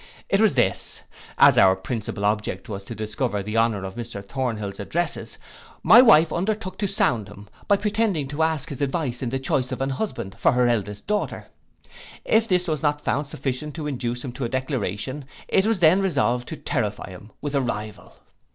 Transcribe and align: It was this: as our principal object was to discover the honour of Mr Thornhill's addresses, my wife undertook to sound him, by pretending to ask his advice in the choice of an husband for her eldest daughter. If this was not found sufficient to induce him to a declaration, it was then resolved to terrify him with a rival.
It 0.29 0.41
was 0.41 0.55
this: 0.55 1.01
as 1.37 1.59
our 1.59 1.75
principal 1.75 2.25
object 2.25 2.67
was 2.67 2.83
to 2.85 2.95
discover 2.95 3.43
the 3.43 3.55
honour 3.57 3.83
of 3.83 3.93
Mr 3.93 4.25
Thornhill's 4.27 4.79
addresses, 4.79 5.37
my 5.83 6.01
wife 6.01 6.33
undertook 6.33 6.79
to 6.79 6.87
sound 6.87 7.27
him, 7.27 7.47
by 7.67 7.77
pretending 7.77 8.27
to 8.29 8.41
ask 8.41 8.69
his 8.69 8.81
advice 8.81 9.21
in 9.21 9.29
the 9.29 9.37
choice 9.37 9.71
of 9.71 9.79
an 9.79 9.91
husband 9.91 10.35
for 10.39 10.53
her 10.53 10.65
eldest 10.67 11.05
daughter. 11.05 11.45
If 12.25 12.47
this 12.47 12.67
was 12.67 12.81
not 12.81 13.01
found 13.03 13.27
sufficient 13.27 13.75
to 13.75 13.85
induce 13.85 14.25
him 14.25 14.31
to 14.31 14.43
a 14.45 14.49
declaration, 14.49 15.25
it 15.47 15.67
was 15.67 15.81
then 15.81 16.01
resolved 16.01 16.47
to 16.47 16.57
terrify 16.57 17.11
him 17.11 17.31
with 17.39 17.53
a 17.53 17.61
rival. 17.61 18.13